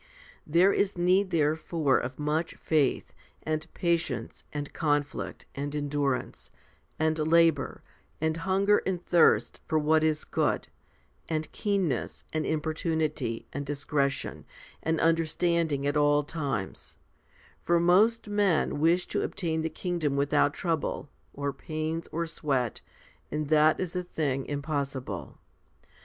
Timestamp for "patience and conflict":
3.75-5.45